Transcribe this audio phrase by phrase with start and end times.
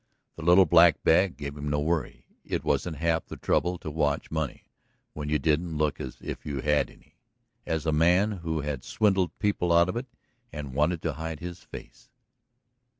[0.35, 2.25] The little black bag gave him no worry.
[2.43, 4.63] It wasn't half the trouble to watch money,
[5.13, 7.19] when you didn't look as if you had any,
[7.67, 10.07] as a man who had swindled people out of it
[10.51, 12.09] and wanted to hide his face.